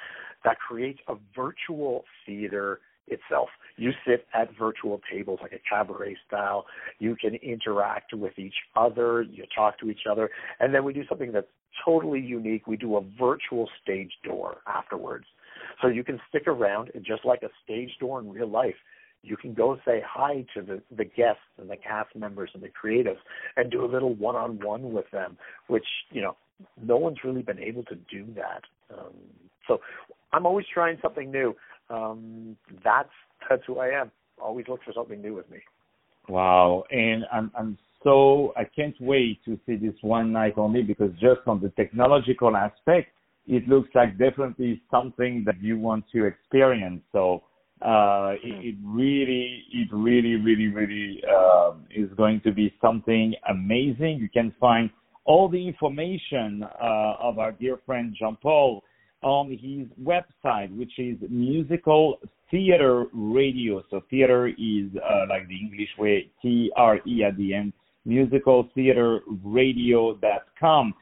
that 0.44 0.58
creates 0.60 1.00
a 1.08 1.15
virtual 1.36 2.03
theater 2.25 2.79
itself. 3.08 3.50
You 3.77 3.91
sit 4.06 4.25
at 4.34 4.50
virtual 4.58 5.00
tables 5.12 5.39
like 5.41 5.53
a 5.53 5.60
cabaret 5.70 6.17
style. 6.27 6.65
You 7.00 7.15
can 7.15 7.36
interact 7.36 8.13
with 8.13 8.38
each 8.38 8.56
other. 8.75 9.22
You 9.22 9.46
talk 9.56 9.79
to 9.79 9.89
each 9.89 10.01
other. 10.10 10.29
And 10.60 10.74
then 10.74 10.84
we 10.84 10.94
do 10.94 11.03
something 11.08 11.32
that's 11.32 11.48
totally 11.86 12.20
unique. 12.20 12.67
We 12.67 12.75
do 12.75 12.98
a 12.98 13.01
virtual 13.17 13.70
stage 13.82 14.12
door 14.24 14.58
afterwards. 14.67 15.25
So 15.81 15.88
you 15.88 16.03
can 16.03 16.19
stick 16.29 16.48
around 16.48 16.91
and 16.96 17.05
just 17.05 17.25
like 17.25 17.43
a 17.43 17.50
stage 17.63 17.91
door 18.00 18.19
in 18.19 18.29
real 18.29 18.50
life, 18.50 18.75
you 19.24 19.38
can 19.38 19.53
go 19.53 19.77
say 19.86 20.01
hi 20.05 20.46
to 20.55 20.62
the, 20.62 20.81
the 20.96 21.05
guests 21.05 21.41
and 21.57 21.69
the 21.69 21.75
cast 21.75 22.15
members 22.15 22.50
and 22.53 22.63
the 22.63 22.69
creatives 22.69 23.17
and 23.55 23.72
do 23.72 23.84
a 23.84 23.88
little 23.88 24.15
one 24.15 24.36
on 24.36 24.60
one 24.60 24.93
with 24.93 25.10
them, 25.12 25.38
which, 25.67 25.86
you 26.12 26.22
know, 26.22 26.38
no 26.81 26.98
one's 26.98 27.17
really 27.24 27.41
been 27.41 27.60
able 27.60 27.84
to 27.84 27.96
do 27.96 28.25
that. 28.36 28.62
Um, 28.96 29.13
so 29.67 29.79
I'm 30.34 30.46
always 30.46 30.65
trying 30.74 30.98
something 31.01 31.31
new. 31.31 31.55
Um, 31.89 32.57
that's 32.84 33.10
that's 33.50 33.63
who 33.65 33.79
I 33.79 33.89
am. 33.89 34.12
Always 34.41 34.67
look 34.67 34.81
for 34.84 34.93
something 34.93 35.22
new 35.22 35.36
with 35.36 35.50
me. 35.50 35.60
Wow, 36.27 36.84
and 36.91 37.24
I'm 37.31 37.51
I'm 37.57 37.77
so 38.03 38.53
I 38.57 38.63
can't 38.63 38.96
wait 39.00 39.43
to 39.46 39.60
see 39.65 39.75
this 39.75 39.96
one 40.01 40.31
night 40.31 40.53
only 40.57 40.84
because 40.84 41.12
just 41.13 41.41
on 41.48 41.62
the 41.62 41.69
technological 41.69 42.55
aspect, 42.55 43.10
it 43.47 43.67
looks 43.67 43.89
like 43.95 44.17
definitely 44.17 44.81
something 44.91 45.43
that 45.45 45.61
you 45.61 45.79
want 45.79 46.05
to 46.13 46.25
experience. 46.25 47.01
So 47.11 47.43
uh, 47.81 48.33
it, 48.43 48.65
it, 48.65 48.75
really, 48.83 49.63
it 49.71 49.87
really, 49.91 50.35
really, 50.35 50.67
really 50.67 51.23
uh, 51.23 51.71
is 51.89 52.09
going 52.17 52.41
to 52.41 52.51
be 52.51 52.73
something 52.81 53.33
amazing. 53.49 54.19
You 54.19 54.29
can 54.29 54.53
find 54.59 54.89
all 55.25 55.47
the 55.47 55.67
information 55.67 56.63
uh, 56.63 57.13
of 57.19 57.39
our 57.39 57.51
dear 57.51 57.79
friend 57.85 58.15
Jean 58.17 58.37
Paul 58.41 58.83
on 59.21 59.51
his 59.51 59.87
website, 60.03 60.75
which 60.75 60.97
is 60.97 61.17
Musical 61.29 62.19
Theater 62.49 63.05
Radio. 63.13 63.83
So 63.89 64.01
theater 64.09 64.47
is 64.47 64.89
uh, 64.95 65.25
like 65.29 65.47
the 65.47 65.59
English 65.59 65.89
way, 65.97 66.31
T 66.41 66.71
R 66.75 66.99
E 67.05 67.23
at 67.23 67.37
the 67.37 67.53
end. 67.53 67.73
Musicaltheaterradio.com. 68.07 70.93
Uh, 70.93 70.95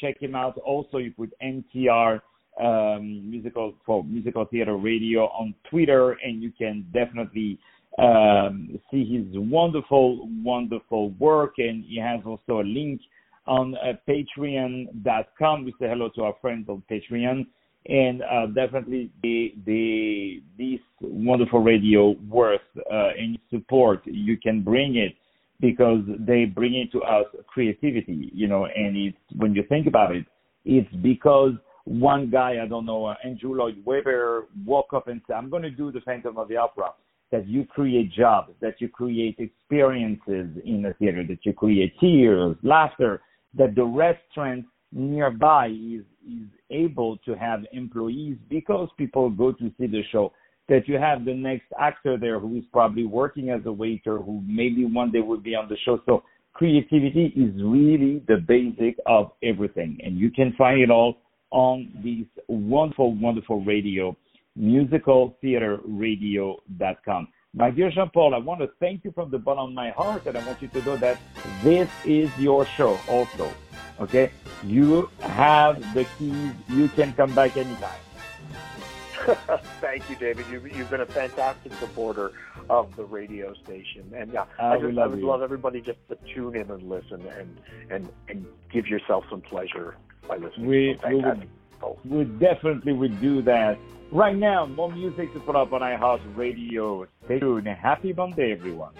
check 0.00 0.20
him 0.20 0.34
out. 0.34 0.56
Also, 0.58 0.98
you 0.98 1.12
put 1.12 1.32
MTR 1.42 2.20
um, 2.60 3.30
musical 3.30 3.74
for 3.84 4.02
musical 4.04 4.44
theater 4.46 4.76
radio 4.76 5.24
on 5.26 5.54
Twitter, 5.68 6.12
and 6.24 6.42
you 6.42 6.52
can 6.56 6.86
definitely 6.92 7.58
um, 7.98 8.78
see 8.90 9.04
his 9.04 9.26
wonderful, 9.34 10.28
wonderful 10.42 11.10
work. 11.18 11.54
And 11.58 11.84
he 11.84 11.98
has 11.98 12.20
also 12.24 12.60
a 12.60 12.66
link 12.66 13.00
on 13.46 13.76
uh, 13.76 13.92
Patreon.com. 14.08 15.64
We 15.64 15.72
say 15.72 15.88
hello 15.88 16.10
to 16.16 16.22
our 16.24 16.34
friends 16.40 16.68
on 16.68 16.82
Patreon, 16.90 17.46
and 17.86 18.22
uh, 18.22 18.46
definitely 18.46 19.10
the 19.22 19.54
the 19.66 20.42
this 20.58 20.80
wonderful 21.00 21.60
radio 21.60 22.16
worth 22.28 22.60
uh, 22.90 23.08
any 23.18 23.40
support 23.50 24.00
you 24.04 24.36
can 24.38 24.62
bring 24.62 24.96
it 24.96 25.14
because 25.60 26.00
they 26.18 26.44
bring 26.44 26.74
into 26.74 27.02
us 27.02 27.26
creativity, 27.46 28.30
you 28.34 28.46
know. 28.46 28.66
And 28.66 28.96
it's 28.96 29.16
when 29.36 29.54
you 29.54 29.64
think 29.68 29.86
about 29.86 30.14
it, 30.14 30.26
it's 30.64 30.92
because 31.02 31.52
one 31.84 32.30
guy, 32.30 32.56
I 32.62 32.66
don't 32.66 32.84
know, 32.84 33.14
Andrew 33.24 33.54
Lloyd 33.54 33.82
Webber, 33.84 34.48
woke 34.64 34.92
up 34.92 35.08
and 35.08 35.20
said, 35.26 35.34
I'm 35.34 35.48
going 35.48 35.62
to 35.62 35.70
do 35.70 35.92
the 35.92 36.00
Phantom 36.00 36.36
of 36.36 36.48
the 36.48 36.56
Opera. 36.56 36.90
That 37.32 37.48
you 37.48 37.64
create 37.64 38.12
jobs, 38.12 38.52
that 38.60 38.80
you 38.80 38.88
create 38.88 39.40
experiences 39.40 40.46
in 40.64 40.82
the 40.82 40.94
theater, 40.96 41.24
that 41.26 41.44
you 41.44 41.52
create 41.52 41.98
tears, 41.98 42.56
laughter, 42.62 43.20
that 43.54 43.74
the 43.74 43.82
restaurant 43.82 44.64
nearby 44.92 45.66
is, 45.66 46.04
is 46.24 46.46
able 46.70 47.16
to 47.18 47.34
have 47.34 47.64
employees 47.72 48.36
because 48.48 48.88
people 48.96 49.28
go 49.30 49.50
to 49.50 49.72
see 49.78 49.88
the 49.88 50.02
show. 50.12 50.32
That 50.68 50.88
you 50.88 50.98
have 50.98 51.24
the 51.24 51.34
next 51.34 51.66
actor 51.78 52.18
there 52.18 52.40
who 52.40 52.56
is 52.56 52.64
probably 52.72 53.04
working 53.04 53.50
as 53.50 53.64
a 53.66 53.72
waiter, 53.72 54.18
who 54.18 54.42
maybe 54.46 54.84
one 54.84 55.12
day 55.12 55.20
will 55.20 55.38
be 55.38 55.54
on 55.54 55.68
the 55.68 55.76
show. 55.84 56.00
So 56.06 56.24
creativity 56.54 57.32
is 57.36 57.54
really 57.62 58.24
the 58.26 58.38
basic 58.38 58.96
of 59.06 59.30
everything. 59.42 60.00
And 60.02 60.18
you 60.18 60.30
can 60.30 60.54
find 60.58 60.80
it 60.80 60.90
all 60.90 61.18
on 61.50 61.90
this 62.02 62.26
wonderful, 62.48 63.14
wonderful 63.14 63.62
radio, 63.64 64.16
musicaltheaterradio.com. 64.58 67.28
My 67.54 67.70
dear 67.70 67.90
Jean 67.90 68.10
Paul, 68.12 68.34
I 68.34 68.38
want 68.38 68.60
to 68.60 68.68
thank 68.80 69.04
you 69.04 69.12
from 69.12 69.30
the 69.30 69.38
bottom 69.38 69.68
of 69.68 69.72
my 69.72 69.90
heart, 69.90 70.26
and 70.26 70.36
I 70.36 70.44
want 70.44 70.60
you 70.60 70.66
to 70.68 70.82
know 70.82 70.96
that 70.96 71.18
this 71.62 71.88
is 72.04 72.28
your 72.38 72.66
show 72.66 72.98
also. 73.08 73.52
Okay? 74.00 74.32
You 74.62 75.08
have 75.20 75.80
the 75.94 76.04
keys. 76.18 76.52
You 76.68 76.88
can 76.88 77.14
come 77.14 77.34
back 77.34 77.56
anytime. 77.56 78.05
Thank 79.80 80.08
you, 80.08 80.16
David. 80.16 80.46
You've, 80.50 80.76
you've 80.76 80.90
been 80.90 81.00
a 81.00 81.06
fantastic 81.06 81.72
supporter 81.74 82.32
of 82.70 82.94
the 82.96 83.04
radio 83.04 83.54
station, 83.64 84.12
and 84.14 84.32
yeah, 84.32 84.42
uh, 84.60 84.66
I 84.66 84.78
just 84.78 84.98
I 84.98 85.06
would 85.06 85.20
love 85.20 85.42
everybody 85.42 85.80
just 85.80 85.98
to 86.08 86.16
tune 86.32 86.56
in 86.56 86.70
and 86.70 86.82
listen 86.88 87.26
and 87.26 87.58
and 87.90 88.08
and 88.28 88.46
give 88.72 88.86
yourself 88.86 89.24
some 89.30 89.40
pleasure 89.40 89.96
by 90.28 90.36
listening. 90.36 90.66
We, 90.66 90.98
we 91.08 91.14
would, 91.16 91.48
we 92.04 92.24
definitely 92.24 92.92
would 92.92 93.20
do 93.20 93.42
that. 93.42 93.78
Right 94.12 94.36
now, 94.36 94.66
more 94.66 94.92
music 94.92 95.32
to 95.34 95.40
put 95.40 95.56
up 95.56 95.72
on 95.72 95.80
iHeart 95.80 96.20
Radio. 96.36 97.06
Stay 97.24 97.40
tuned. 97.40 97.66
Happy 97.66 98.12
Monday, 98.12 98.52
everyone. 98.52 98.92